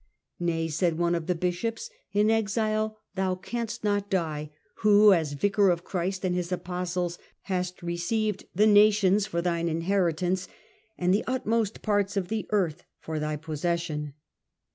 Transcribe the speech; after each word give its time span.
'Nay,' 0.39 0.67
said 0.67 0.97
one 0.97 1.13
of 1.13 1.27
the 1.27 1.35
bishops,' 1.35 1.91
in 2.11 2.31
exile 2.31 2.97
thou 3.13 3.35
canst 3.35 3.83
not 3.83 4.09
die, 4.09 4.49
who 4.77 5.13
as 5.13 5.33
vicar 5.33 5.69
of 5.69 5.83
Christ 5.83 6.25
and 6.25 6.33
His 6.33 6.51
Apostles, 6.51 7.19
hast 7.41 7.83
received 7.83 8.45
the 8.55 8.65
nations 8.65 9.27
for 9.27 9.43
thine 9.43 9.69
inheritance, 9.69 10.47
and 10.97 11.13
the 11.13 11.23
utmost 11.27 11.83
parts 11.83 12.17
of 12.17 12.29
the 12.29 12.47
earth 12.49 12.83
for 12.99 13.19
thy 13.19 13.35
possession.' 13.35 14.15